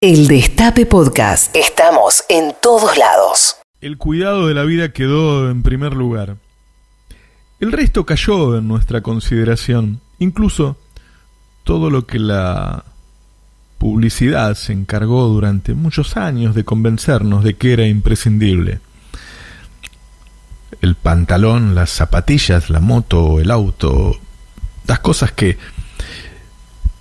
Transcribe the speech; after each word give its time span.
El 0.00 0.28
Destape 0.28 0.86
Podcast. 0.86 1.56
Estamos 1.56 2.22
en 2.28 2.54
todos 2.62 2.96
lados. 2.96 3.56
El 3.80 3.98
cuidado 3.98 4.46
de 4.46 4.54
la 4.54 4.62
vida 4.62 4.92
quedó 4.92 5.50
en 5.50 5.64
primer 5.64 5.94
lugar. 5.94 6.36
El 7.58 7.72
resto 7.72 8.06
cayó 8.06 8.56
en 8.56 8.68
nuestra 8.68 9.00
consideración, 9.00 10.00
incluso 10.20 10.76
todo 11.64 11.90
lo 11.90 12.06
que 12.06 12.20
la 12.20 12.84
publicidad 13.78 14.54
se 14.54 14.72
encargó 14.72 15.26
durante 15.26 15.74
muchos 15.74 16.16
años 16.16 16.54
de 16.54 16.64
convencernos 16.64 17.42
de 17.42 17.54
que 17.54 17.72
era 17.72 17.88
imprescindible. 17.88 18.78
El 20.80 20.94
pantalón, 20.94 21.74
las 21.74 21.90
zapatillas, 21.90 22.70
la 22.70 22.78
moto, 22.78 23.40
el 23.40 23.50
auto, 23.50 24.16
las 24.86 25.00
cosas 25.00 25.32
que 25.32 25.58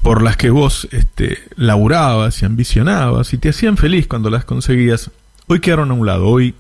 por 0.07 0.21
las 0.21 0.37
que 0.37 0.49
vos 0.51 0.87
este, 0.91 1.37
laburabas 1.57 2.41
y 2.41 2.45
ambicionabas 2.45 3.33
y 3.33 3.37
te 3.37 3.49
hacían 3.49 3.75
feliz 3.75 4.07
cuando 4.07 4.29
las 4.29 4.45
conseguías, 4.45 5.11
hoy 5.47 5.59
quedaron 5.59 5.91
a 5.91 5.95
un 5.95 6.05
lado, 6.05 6.27
hoy, 6.27 6.55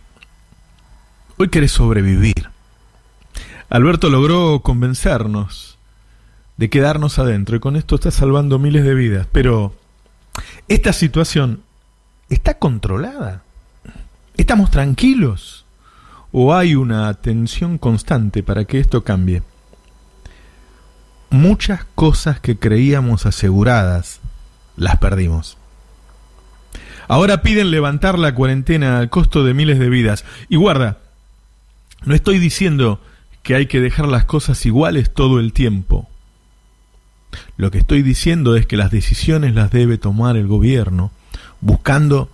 hoy 1.37 1.47
querés 1.47 1.71
sobrevivir. 1.71 2.49
Alberto 3.69 4.09
logró 4.09 4.59
convencernos 4.59 5.77
de 6.57 6.69
quedarnos 6.69 7.19
adentro 7.19 7.55
y 7.55 7.61
con 7.61 7.77
esto 7.77 7.95
está 7.95 8.11
salvando 8.11 8.59
miles 8.59 8.83
de 8.83 8.93
vidas, 8.93 9.27
pero 9.31 9.73
esta 10.67 10.91
situación 10.91 11.61
está 12.27 12.55
controlada. 12.55 13.43
¿Estamos 14.35 14.71
tranquilos? 14.71 15.63
¿O 16.33 16.53
hay 16.53 16.75
una 16.75 17.13
tensión 17.13 17.77
constante 17.77 18.43
para 18.43 18.65
que 18.65 18.81
esto 18.81 19.05
cambie? 19.05 19.41
Muchas 21.29 21.85
cosas 21.95 22.39
que 22.39 22.57
creíamos 22.57 23.25
aseguradas 23.25 24.19
las 24.75 24.97
perdimos. 24.97 25.57
Ahora 27.07 27.41
piden 27.41 27.71
levantar 27.71 28.19
la 28.19 28.35
cuarentena 28.35 28.99
al 28.99 29.09
costo 29.09 29.43
de 29.43 29.53
miles 29.53 29.79
de 29.79 29.89
vidas. 29.89 30.25
Y 30.49 30.57
guarda, 30.57 30.99
no 32.03 32.13
estoy 32.13 32.37
diciendo 32.37 33.01
que 33.43 33.55
hay 33.55 33.67
que 33.67 33.79
dejar 33.79 34.07
las 34.07 34.25
cosas 34.25 34.65
iguales 34.65 35.13
todo 35.13 35.39
el 35.39 35.53
tiempo. 35.53 36.09
Lo 37.55 37.71
que 37.71 37.77
estoy 37.77 38.01
diciendo 38.01 38.55
es 38.55 38.65
que 38.65 38.77
las 38.77 38.91
decisiones 38.91 39.55
las 39.55 39.71
debe 39.71 39.97
tomar 39.97 40.35
el 40.35 40.47
gobierno, 40.47 41.11
buscando 41.61 42.29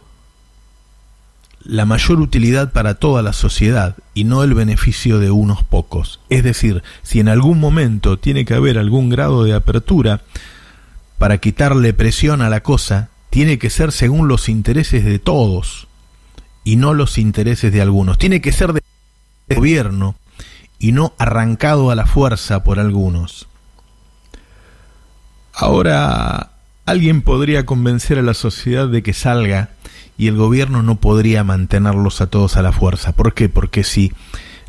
la 1.66 1.86
mayor 1.86 2.20
utilidad 2.20 2.72
para 2.72 2.96
toda 2.96 3.22
la 3.22 3.34
sociedad 3.34 3.96
y 4.14 4.26
no 4.26 4.44
el 4.44 4.54
beneficio 4.54 5.20
de 5.20 5.32
unos 5.32 5.64
pocos. 5.64 6.20
Es 6.30 6.44
decir, 6.44 6.84
si 7.02 7.20
en 7.20 7.30
algún 7.30 7.60
momento 7.60 8.18
tiene 8.18 8.46
que 8.46 8.54
haber 8.54 8.78
algún 8.78 9.10
grado 9.10 9.44
de 9.44 9.54
apertura 9.54 10.22
para 11.18 11.38
quitarle 11.38 11.94
presión 11.94 12.42
a 12.42 12.50
la 12.50 12.62
cosa, 12.62 13.10
tiene 13.30 13.58
que 13.58 13.70
ser 13.70 13.92
según 13.92 14.28
los 14.28 14.50
intereses 14.50 15.06
de 15.06 15.20
todos 15.20 15.88
y 16.64 16.76
no 16.76 16.94
los 16.94 17.18
intereses 17.18 17.72
de 17.72 17.82
algunos. 17.82 18.18
Tiene 18.18 18.42
que 18.42 18.52
ser 18.52 18.74
del 18.74 18.84
gobierno 19.50 20.16
y 20.80 20.92
no 20.92 21.14
arrancado 21.18 21.92
a 21.92 21.96
la 21.96 22.06
fuerza 22.06 22.64
por 22.64 22.80
algunos. 22.80 23.48
Ahora, 25.54 26.53
alguien 26.86 27.22
podría 27.22 27.66
convencer 27.66 28.20
a 28.20 28.24
la 28.24 28.34
sociedad 28.34 28.88
de 28.88 29.04
que 29.04 29.14
salga 29.14 29.70
y 30.18 30.28
el 30.28 30.36
gobierno 30.36 30.84
no 30.84 31.00
podría 31.00 31.44
mantenerlos 31.44 32.22
a 32.22 32.28
todos 32.28 32.58
a 32.58 32.62
la 32.62 32.72
fuerza. 32.72 33.14
¿Por 33.14 33.34
qué? 33.34 33.50
Porque 33.50 33.84
si 33.84 34.14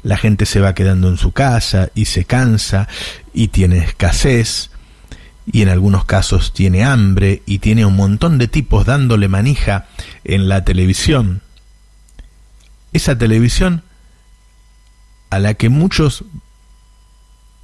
la 0.03 0.17
gente 0.17 0.47
se 0.47 0.61
va 0.61 0.75
quedando 0.75 1.09
en 1.09 1.17
su 1.17 1.33
casa 1.33 1.91
y 1.95 2.07
se 2.07 2.25
cansa 2.25 2.89
y 3.33 3.49
tiene 3.49 3.79
escasez 3.79 4.71
y 5.51 5.63
en 5.63 5.69
algunos 5.69 6.05
casos 6.05 6.53
tiene 6.53 6.85
hambre 6.85 7.43
y 7.47 7.59
tiene 7.59 7.85
un 7.85 7.97
montón 7.97 8.39
de 8.39 8.49
tipos 8.49 8.87
dándole 8.87 9.29
manija 9.29 9.87
en 10.25 10.49
la 10.49 10.65
televisión. 10.65 11.43
Esa 12.93 13.19
televisión 13.19 13.83
a 15.31 15.39
la 15.39 15.55
que 15.55 15.69
muchos 15.69 16.25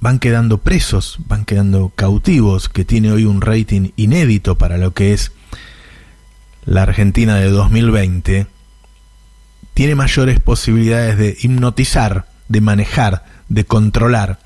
van 0.01 0.19
quedando 0.19 0.57
presos, 0.57 1.19
van 1.27 1.45
quedando 1.45 1.93
cautivos, 1.95 2.67
que 2.67 2.83
tiene 2.83 3.11
hoy 3.11 3.23
un 3.23 3.39
rating 3.39 3.91
inédito 3.95 4.57
para 4.57 4.77
lo 4.77 4.93
que 4.93 5.13
es 5.13 5.31
la 6.65 6.83
Argentina 6.83 7.35
de 7.35 7.49
2020 7.49 8.47
tiene 9.73 9.95
mayores 9.95 10.39
posibilidades 10.39 11.17
de 11.17 11.37
hipnotizar, 11.41 12.27
de 12.49 12.61
manejar, 12.61 13.25
de 13.49 13.65
controlar. 13.65 14.39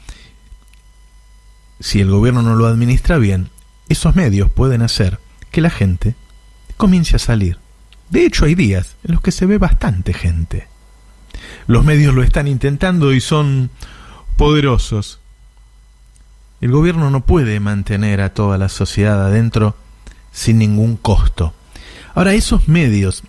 Si 1.79 1.99
el 1.99 2.09
gobierno 2.09 2.41
no 2.41 2.55
lo 2.55 2.67
administra 2.67 3.17
bien, 3.17 3.49
esos 3.89 4.15
medios 4.15 4.49
pueden 4.51 4.81
hacer 4.81 5.19
que 5.51 5.61
la 5.61 5.69
gente 5.69 6.15
comience 6.77 7.15
a 7.15 7.19
salir. 7.19 7.59
De 8.09 8.25
hecho, 8.25 8.45
hay 8.45 8.55
días 8.55 8.95
en 9.03 9.13
los 9.13 9.21
que 9.21 9.31
se 9.31 9.45
ve 9.45 9.57
bastante 9.57 10.13
gente. 10.13 10.67
Los 11.67 11.83
medios 11.83 12.13
lo 12.13 12.23
están 12.23 12.47
intentando 12.47 13.13
y 13.13 13.19
son 13.19 13.71
poderosos. 14.37 15.19
El 16.65 16.71
gobierno 16.71 17.11
no 17.11 17.23
puede 17.23 17.59
mantener 17.59 18.21
a 18.21 18.33
toda 18.33 18.57
la 18.57 18.69
sociedad 18.69 19.23
adentro 19.23 19.75
sin 20.31 20.57
ningún 20.57 20.97
costo. 20.97 21.53
Ahora, 22.15 22.33
esos 22.33 22.67
medios, 22.67 23.21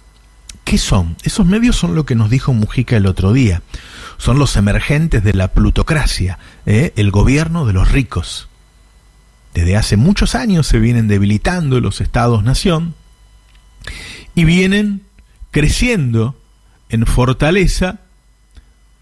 ¿qué 0.65 0.79
son? 0.79 1.19
Esos 1.23 1.45
medios 1.45 1.77
son 1.77 1.95
lo 1.95 2.07
que 2.07 2.15
nos 2.15 2.31
dijo 2.31 2.55
Mujica 2.55 2.97
el 2.97 3.05
otro 3.05 3.35
día. 3.35 3.61
Son 4.17 4.39
los 4.39 4.57
emergentes 4.57 5.23
de 5.23 5.35
la 5.35 5.49
plutocracia, 5.49 6.39
¿eh? 6.65 6.95
el 6.97 7.11
gobierno 7.11 7.67
de 7.67 7.75
los 7.75 7.93
ricos. 7.93 8.49
Desde 9.53 9.77
hace 9.77 9.99
muchos 9.99 10.35
años 10.35 10.67
se 10.67 10.79
vienen 10.79 11.07
debilitando 11.07 11.79
los 11.83 12.01
estados-nación 12.01 12.95
y 14.35 14.45
vienen 14.45 15.03
creciendo 15.51 16.41
en 16.89 17.05
fortaleza 17.05 18.01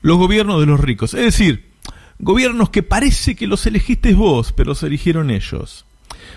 los 0.03 0.19
gobiernos 0.19 0.59
de 0.59 0.67
los 0.67 0.81
ricos. 0.81 1.15
Es 1.15 1.23
decir, 1.23 1.74
gobiernos 2.19 2.71
que 2.71 2.83
parece 2.83 3.35
que 3.35 3.47
los 3.47 3.67
elegiste 3.67 4.15
vos, 4.15 4.53
pero 4.53 4.71
los 4.71 4.83
eligieron 4.83 5.31
ellos. 5.31 5.85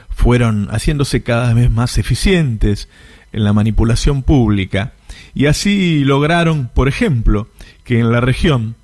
Fueron 0.09 0.67
haciéndose 0.69 1.23
cada 1.23 1.53
vez 1.53 1.69
más 1.69 1.97
eficientes, 1.97 2.89
en 3.31 3.43
la 3.43 3.53
manipulación 3.53 4.23
pública 4.23 4.93
y 5.33 5.45
así 5.45 6.03
lograron, 6.03 6.69
por 6.73 6.87
ejemplo, 6.87 7.47
que 7.83 7.99
en 7.99 8.11
la 8.11 8.21
región 8.21 8.75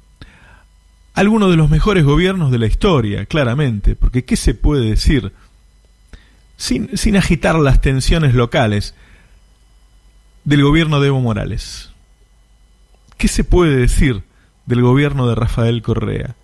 algunos 1.14 1.52
de 1.52 1.58
los 1.58 1.70
mejores 1.70 2.03
gobiernos 2.03 2.52
de 2.52 2.58
la 2.58 2.68
historia, 2.68 3.26
claramente, 3.26 3.96
porque 3.96 4.26
¿qué 4.26 4.36
se 4.36 4.53
puede 4.53 4.90
decir 4.90 5.32
sin, 6.58 6.98
sin 6.98 7.18
agitar 7.18 7.56
las 7.56 7.82
tensiones 7.82 8.34
locales 8.34 8.96
del 10.44 10.64
gobierno 10.64 11.00
de 11.00 11.08
Evo 11.08 11.22
Morales? 11.22 11.92
¿Qué 13.18 13.28
se 13.28 13.44
puede 13.44 13.76
decir 13.76 14.24
del 14.66 14.82
gobierno 14.82 15.28
de 15.28 15.36
Rafael 15.36 15.82
Correa? 15.82 16.36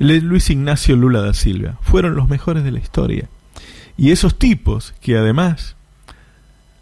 Luis 0.00 0.48
Ignacio 0.48 0.96
Lula 0.96 1.20
da 1.20 1.34
Silva 1.34 1.76
fueron 1.82 2.14
los 2.14 2.28
mejores 2.28 2.64
de 2.64 2.70
la 2.70 2.78
historia. 2.78 3.28
Y 3.98 4.12
esos 4.12 4.38
tipos 4.38 4.94
que 5.02 5.18
además 5.18 5.76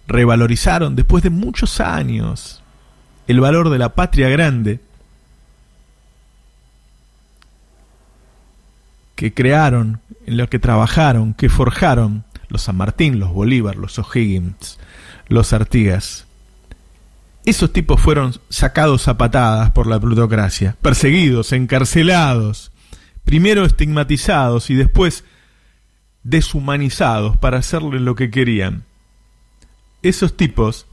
revalorizaron 0.06 0.94
después 0.94 1.24
de 1.24 1.30
muchos 1.30 1.80
años 1.80 2.62
el 3.26 3.40
valor 3.40 3.70
de 3.70 3.78
la 3.78 3.96
patria 3.96 4.28
grande 4.28 4.80
que 9.16 9.34
crearon, 9.34 10.00
en 10.24 10.36
lo 10.36 10.48
que 10.48 10.60
trabajaron, 10.60 11.34
que 11.34 11.48
forjaron 11.48 12.22
los 12.48 12.62
San 12.62 12.76
Martín, 12.76 13.18
los 13.18 13.32
Bolívar, 13.32 13.74
los 13.74 13.98
O'Higgins, 13.98 14.78
los 15.26 15.52
Artigas. 15.52 16.26
Esos 17.44 17.72
tipos 17.72 18.00
fueron 18.00 18.34
sacados 18.48 19.08
a 19.08 19.18
patadas 19.18 19.72
por 19.72 19.88
la 19.88 19.98
plutocracia, 19.98 20.76
perseguidos, 20.80 21.52
encarcelados, 21.52 22.70
primero 23.28 23.66
estigmatizados 23.66 24.70
y 24.70 24.74
después 24.74 25.22
deshumanizados 26.22 27.36
para 27.36 27.58
hacerle 27.58 28.00
lo 28.00 28.14
que 28.14 28.30
querían 28.30 28.84
esos 30.02 30.34
tipos, 30.34 30.86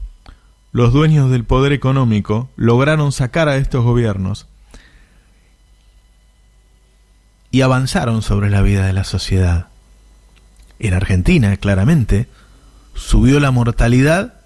los 0.70 0.92
dueños 0.92 1.30
del 1.30 1.44
poder 1.44 1.72
económico, 1.72 2.50
lograron 2.56 3.10
sacar 3.10 3.48
a 3.48 3.56
estos 3.56 3.82
gobiernos 3.84 4.48
y 7.50 7.62
avanzaron 7.62 8.20
sobre 8.20 8.50
la 8.50 8.60
vida 8.60 8.86
de 8.86 8.92
la 8.92 9.04
sociedad. 9.04 9.68
En 10.78 10.92
Argentina, 10.92 11.56
claramente, 11.56 12.28
subió 12.94 13.40
la 13.40 13.50
mortalidad 13.50 14.42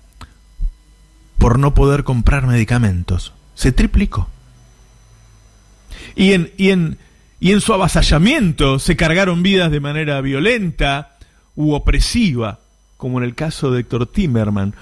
por 1.39 1.59
no 1.59 1.75
poder 1.75 2.05
comprar 2.05 2.47
medicamentos. 2.47 3.33
Se 3.57 3.73
triplicó. 3.73 4.29
Y 6.15 6.35
en, 6.35 6.53
y 6.57 6.71
en, 6.71 6.99
y 7.41 7.53
en 7.53 7.61
su 7.61 7.73
avasallamiento 7.73 8.79
se 8.79 8.97
cargaron 8.97 9.43
vidas 9.43 9.71
de 9.71 9.81
manera 9.81 10.21
violenta 10.21 11.17
u 11.57 11.73
opresiva 11.73 12.61
como 13.01 13.17
en 13.17 13.25
el 13.25 13.35
caso 13.35 13.71
de 13.71 13.81
Héctor 13.81 14.07
Timerman, 14.07 14.75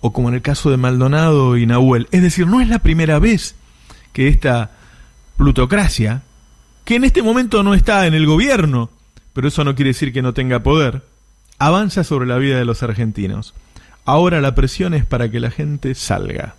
o 0.00 0.14
como 0.14 0.30
en 0.30 0.34
el 0.34 0.40
caso 0.40 0.70
de 0.70 0.78
Maldonado 0.78 1.58
y 1.58 1.66
Nahuel. 1.66 2.08
Es 2.10 2.22
decir, 2.22 2.46
no 2.46 2.62
es 2.62 2.68
la 2.68 2.78
primera 2.78 3.18
vez 3.18 3.54
que 4.14 4.28
esta 4.28 4.70
plutocracia, 5.36 6.22
que 6.86 6.96
en 6.96 7.04
este 7.04 7.20
momento 7.20 7.62
no 7.62 7.74
está 7.74 8.06
en 8.06 8.14
el 8.14 8.24
gobierno, 8.24 8.88
pero 9.34 9.48
eso 9.48 9.62
no 9.62 9.74
quiere 9.74 9.90
decir 9.90 10.10
que 10.10 10.22
no 10.22 10.32
tenga 10.32 10.62
poder, 10.62 11.04
avanza 11.58 12.02
sobre 12.02 12.26
la 12.26 12.38
vida 12.38 12.58
de 12.58 12.64
los 12.64 12.82
argentinos. 12.82 13.54
ahora 14.06 14.40
la 14.40 14.54
presión 14.54 14.94
es 14.94 15.04
para 15.04 15.30
que 15.30 15.38
la 15.38 15.50
gente 15.50 15.94
salga. 15.94 16.54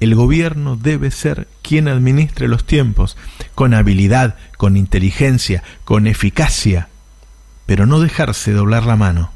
El 0.00 0.14
gobierno 0.14 0.76
debe 0.76 1.10
ser 1.10 1.48
quien 1.62 1.88
administre 1.88 2.48
los 2.48 2.64
tiempos, 2.64 3.16
con 3.54 3.74
habilidad, 3.74 4.36
con 4.56 4.76
inteligencia, 4.76 5.62
con 5.84 6.06
eficacia, 6.06 6.88
pero 7.66 7.86
no 7.86 8.00
dejarse 8.00 8.52
doblar 8.52 8.84
la 8.84 8.96
mano. 8.96 9.32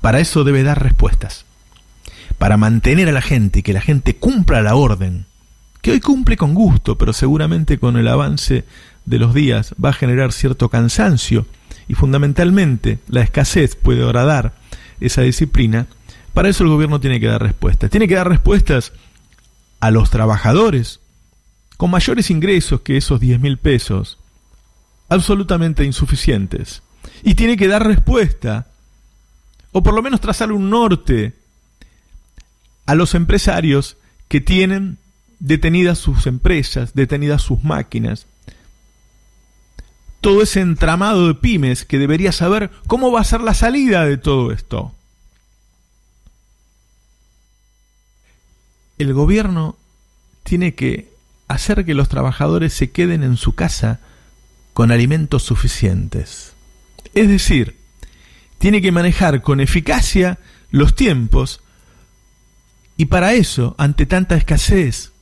Para 0.00 0.20
eso 0.20 0.44
debe 0.44 0.62
dar 0.62 0.82
respuestas. 0.82 1.44
Para 2.38 2.56
mantener 2.56 3.08
a 3.08 3.12
la 3.12 3.20
gente 3.20 3.58
y 3.58 3.62
que 3.62 3.74
la 3.74 3.82
gente 3.82 4.16
cumpla 4.16 4.62
la 4.62 4.74
orden, 4.74 5.26
que 5.82 5.92
hoy 5.92 6.00
cumple 6.00 6.36
con 6.36 6.54
gusto, 6.54 6.96
pero 6.96 7.12
seguramente 7.12 7.78
con 7.78 7.96
el 7.96 8.08
avance 8.08 8.64
de 9.04 9.18
los 9.18 9.34
días 9.34 9.74
va 9.82 9.90
a 9.90 9.94
generar 9.94 10.32
cierto 10.32 10.68
cansancio 10.68 11.46
y 11.88 11.94
fundamentalmente 11.94 12.98
la 13.08 13.22
escasez 13.22 13.76
puede 13.76 14.04
agradar 14.04 14.54
esa 15.00 15.22
disciplina, 15.22 15.86
para 16.34 16.48
eso 16.48 16.62
el 16.62 16.70
gobierno 16.70 17.00
tiene 17.00 17.18
que 17.18 17.26
dar 17.26 17.42
respuestas. 17.42 17.90
Tiene 17.90 18.06
que 18.06 18.14
dar 18.14 18.28
respuestas 18.28 18.92
a 19.80 19.90
los 19.90 20.10
trabajadores 20.10 21.00
con 21.76 21.90
mayores 21.90 22.30
ingresos 22.30 22.82
que 22.82 22.98
esos 22.98 23.20
10 23.20 23.40
mil 23.40 23.56
pesos, 23.56 24.18
absolutamente 25.08 25.84
insuficientes. 25.84 26.82
Y 27.22 27.34
tiene 27.34 27.56
que 27.56 27.68
dar 27.68 27.86
respuesta, 27.86 28.66
o 29.72 29.82
por 29.82 29.94
lo 29.94 30.02
menos 30.02 30.20
trazar 30.20 30.52
un 30.52 30.68
norte, 30.68 31.34
a 32.84 32.94
los 32.94 33.14
empresarios 33.14 33.96
que 34.28 34.40
tienen 34.40 34.98
detenidas 35.38 35.98
sus 35.98 36.26
empresas, 36.26 36.92
detenidas 36.94 37.40
sus 37.40 37.64
máquinas, 37.64 38.26
todo 40.20 40.42
ese 40.42 40.60
entramado 40.60 41.28
de 41.28 41.34
pymes 41.34 41.84
que 41.84 41.98
debería 41.98 42.32
saber 42.32 42.70
cómo 42.86 43.10
va 43.10 43.20
a 43.20 43.24
ser 43.24 43.40
la 43.40 43.54
salida 43.54 44.04
de 44.04 44.18
todo 44.18 44.52
esto. 44.52 44.94
El 49.00 49.14
gobierno 49.14 49.78
tiene 50.42 50.74
que 50.74 51.10
hacer 51.48 51.86
que 51.86 51.94
los 51.94 52.10
trabajadores 52.10 52.74
se 52.74 52.90
queden 52.90 53.22
en 53.22 53.38
su 53.38 53.54
casa 53.54 53.98
con 54.74 54.92
alimentos 54.92 55.42
suficientes. 55.42 56.52
Es 57.14 57.26
decir, 57.26 57.76
tiene 58.58 58.82
que 58.82 58.92
manejar 58.92 59.40
con 59.40 59.58
eficacia 59.60 60.38
los 60.70 60.94
tiempos 60.94 61.62
y 62.98 63.06
para 63.06 63.32
eso, 63.32 63.74
ante 63.78 64.04
tanta 64.04 64.36
escasez, 64.36 65.12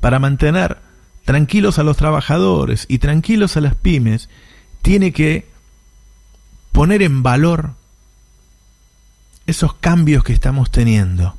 para 0.00 0.18
mantener 0.18 0.76
tranquilos 1.24 1.78
a 1.78 1.84
los 1.84 1.96
trabajadores 1.96 2.84
y 2.90 2.98
tranquilos 2.98 3.56
a 3.56 3.62
las 3.62 3.74
pymes, 3.74 4.28
tiene 4.82 5.14
que 5.14 5.46
poner 6.72 7.00
en 7.00 7.22
valor 7.22 7.72
esos 9.46 9.72
cambios 9.72 10.24
que 10.24 10.34
estamos 10.34 10.70
teniendo. 10.70 11.38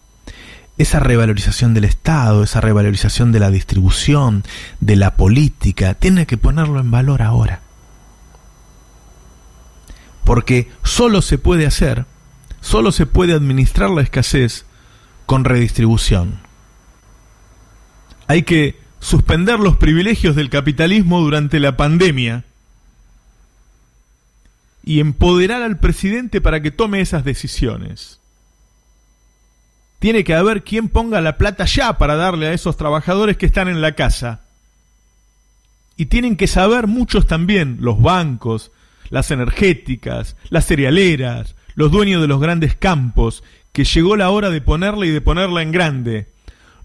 Esa 0.79 1.01
revalorización 1.01 1.73
del 1.73 1.83
Estado, 1.83 2.41
esa 2.41 2.61
revalorización 2.61 3.33
de 3.33 3.41
la 3.41 3.51
distribución, 3.51 4.45
de 4.79 4.95
la 4.95 5.17
política, 5.17 5.93
tiene 5.93 6.25
que 6.25 6.37
ponerlo 6.37 6.79
en 6.79 6.89
valor 6.89 7.21
ahora. 7.21 7.61
Porque 10.23 10.71
solo 10.83 11.21
se 11.21 11.37
puede 11.37 11.65
hacer, 11.65 12.05
solo 12.61 12.93
se 12.93 13.05
puede 13.05 13.33
administrar 13.33 13.89
la 13.89 14.01
escasez 14.01 14.65
con 15.25 15.43
redistribución. 15.43 16.39
Hay 18.27 18.43
que 18.43 18.79
suspender 19.01 19.59
los 19.59 19.75
privilegios 19.75 20.37
del 20.37 20.49
capitalismo 20.49 21.19
durante 21.19 21.59
la 21.59 21.75
pandemia 21.75 22.45
y 24.85 25.01
empoderar 25.01 25.61
al 25.61 25.77
presidente 25.77 26.39
para 26.39 26.61
que 26.61 26.71
tome 26.71 27.01
esas 27.01 27.25
decisiones. 27.25 28.19
Tiene 29.99 30.23
que 30.23 30.33
haber 30.33 30.63
quien 30.63 30.87
ponga 30.89 31.21
la 31.21 31.37
plata 31.37 31.65
ya 31.65 31.97
para 31.97 32.15
darle 32.15 32.47
a 32.47 32.53
esos 32.53 32.77
trabajadores 32.77 33.37
que 33.37 33.45
están 33.45 33.67
en 33.67 33.81
la 33.81 33.93
casa. 33.93 34.41
Y 35.97 36.05
tienen 36.05 36.37
que 36.37 36.47
saber 36.47 36.87
muchos 36.87 37.27
también, 37.27 37.77
los 37.81 38.01
bancos, 38.01 38.71
las 39.09 39.31
energéticas, 39.31 40.37
las 40.49 40.65
cerealeras, 40.65 41.55
los 41.75 41.91
dueños 41.91 42.21
de 42.21 42.27
los 42.27 42.39
grandes 42.39 42.75
campos, 42.75 43.43
que 43.73 43.83
llegó 43.83 44.15
la 44.15 44.29
hora 44.29 44.49
de 44.49 44.61
ponerla 44.61 45.05
y 45.05 45.09
de 45.09 45.21
ponerla 45.21 45.61
en 45.61 45.71
grande 45.71 46.27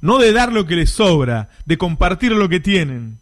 no 0.05 0.19
de 0.19 0.33
dar 0.33 0.53
lo 0.53 0.67
que 0.67 0.77
les 0.77 0.91
sobra, 0.91 1.49
de 1.65 1.79
compartir 1.79 2.33
lo 2.33 2.51
que 2.51 2.61
tienen. 2.61 3.21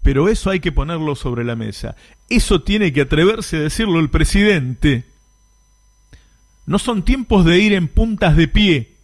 Pero 0.00 0.30
eso 0.30 0.48
hay 0.48 0.58
que 0.58 0.72
ponerlo 0.72 1.16
sobre 1.16 1.44
la 1.44 1.54
mesa. 1.54 1.96
Eso 2.30 2.62
tiene 2.62 2.94
que 2.94 3.02
atreverse 3.02 3.58
a 3.58 3.60
decirlo 3.60 4.00
el 4.00 4.08
presidente. 4.08 5.04
No 6.66 6.78
son 6.78 7.04
tiempos 7.04 7.44
de 7.44 7.58
ir 7.58 7.72
en 7.72 7.88
puntas 7.88 8.36
de 8.36 8.48
pie, 8.48 8.96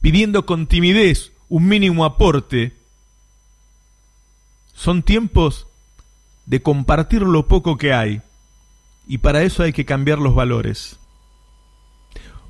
pidiendo 0.00 0.46
con 0.46 0.66
timidez 0.66 1.32
un 1.48 1.66
mínimo 1.66 2.04
aporte. 2.04 2.74
Son 4.72 5.02
tiempos 5.02 5.66
de 6.46 6.62
compartir 6.62 7.22
lo 7.22 7.48
poco 7.48 7.76
que 7.76 7.92
hay. 7.92 8.22
Y 9.06 9.18
para 9.18 9.42
eso 9.42 9.62
hay 9.62 9.72
que 9.72 9.84
cambiar 9.84 10.18
los 10.18 10.34
valores 10.34 10.98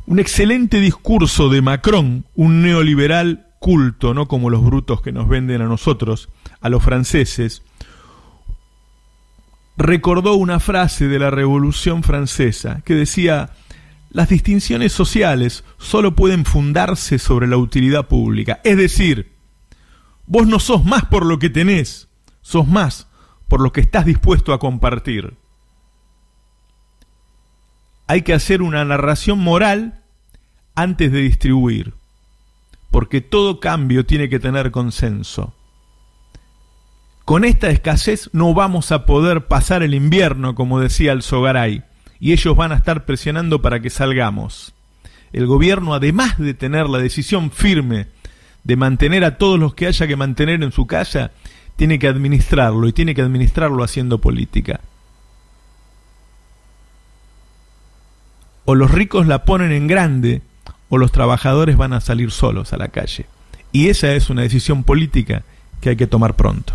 un 0.06 0.18
excelente 0.18 0.80
discurso 0.80 1.48
de 1.48 1.62
Macron, 1.62 2.26
un 2.34 2.62
neoliberal 2.62 3.46
culto, 3.58 4.12
no 4.12 4.28
como 4.28 4.50
los 4.50 4.62
brutos 4.62 5.00
que 5.00 5.12
nos 5.12 5.28
venden 5.28 5.62
a 5.62 5.66
nosotros, 5.66 6.28
a 6.60 6.68
los 6.68 6.82
franceses, 6.82 7.62
recordó 9.76 10.34
una 10.34 10.60
frase 10.60 11.08
de 11.08 11.18
la 11.18 11.30
Revolución 11.30 12.02
Francesa 12.02 12.82
que 12.84 12.94
decía, 12.94 13.50
las 14.10 14.28
distinciones 14.28 14.92
sociales 14.92 15.64
solo 15.78 16.14
pueden 16.14 16.44
fundarse 16.44 17.18
sobre 17.18 17.46
la 17.46 17.56
utilidad 17.56 18.06
pública. 18.06 18.60
Es 18.64 18.76
decir, 18.76 19.32
vos 20.26 20.46
no 20.46 20.58
sos 20.58 20.84
más 20.84 21.04
por 21.04 21.26
lo 21.26 21.38
que 21.38 21.50
tenés, 21.50 22.08
sos 22.42 22.68
más 22.68 23.08
por 23.48 23.60
lo 23.60 23.72
que 23.72 23.80
estás 23.80 24.04
dispuesto 24.04 24.52
a 24.52 24.58
compartir 24.58 25.36
hay 28.06 28.22
que 28.22 28.34
hacer 28.34 28.62
una 28.62 28.84
narración 28.84 29.38
moral 29.38 30.02
antes 30.74 31.12
de 31.12 31.20
distribuir, 31.20 31.94
porque 32.90 33.20
todo 33.20 33.60
cambio 33.60 34.04
tiene 34.04 34.28
que 34.28 34.40
tener 34.40 34.70
consenso. 34.70 35.54
Con 37.24 37.44
esta 37.44 37.70
escasez 37.70 38.28
no 38.32 38.52
vamos 38.52 38.92
a 38.92 39.06
poder 39.06 39.46
pasar 39.46 39.82
el 39.82 39.94
invierno, 39.94 40.54
como 40.54 40.80
decía 40.80 41.12
el 41.12 41.22
Sogaray, 41.22 41.82
y 42.20 42.32
ellos 42.32 42.54
van 42.56 42.72
a 42.72 42.76
estar 42.76 43.06
presionando 43.06 43.62
para 43.62 43.80
que 43.80 43.90
salgamos. 43.90 44.74
El 45.32 45.46
gobierno, 45.46 45.94
además 45.94 46.38
de 46.38 46.54
tener 46.54 46.88
la 46.88 46.98
decisión 46.98 47.50
firme 47.50 48.06
de 48.62 48.76
mantener 48.76 49.24
a 49.24 49.36
todos 49.36 49.58
los 49.58 49.74
que 49.74 49.86
haya 49.86 50.06
que 50.06 50.16
mantener 50.16 50.62
en 50.62 50.72
su 50.72 50.86
casa, 50.86 51.32
tiene 51.76 51.98
que 51.98 52.08
administrarlo 52.08 52.86
y 52.88 52.92
tiene 52.92 53.14
que 53.14 53.22
administrarlo 53.22 53.82
haciendo 53.82 54.18
política. 54.18 54.80
o 58.64 58.74
los 58.74 58.90
ricos 58.90 59.26
la 59.26 59.44
ponen 59.44 59.72
en 59.72 59.86
grande 59.86 60.42
o 60.88 60.98
los 60.98 61.12
trabajadores 61.12 61.76
van 61.76 61.92
a 61.92 62.00
salir 62.00 62.30
solos 62.30 62.72
a 62.72 62.76
la 62.76 62.88
calle. 62.88 63.26
Y 63.72 63.88
esa 63.88 64.12
es 64.12 64.30
una 64.30 64.42
decisión 64.42 64.84
política 64.84 65.42
que 65.80 65.90
hay 65.90 65.96
que 65.96 66.06
tomar 66.06 66.34
pronto. 66.34 66.74